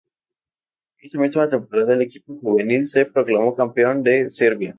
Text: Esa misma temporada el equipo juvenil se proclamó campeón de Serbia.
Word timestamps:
Esa 0.99 1.19
misma 1.19 1.47
temporada 1.47 1.93
el 1.93 2.01
equipo 2.01 2.35
juvenil 2.39 2.87
se 2.87 3.05
proclamó 3.05 3.53
campeón 3.55 4.01
de 4.01 4.31
Serbia. 4.31 4.69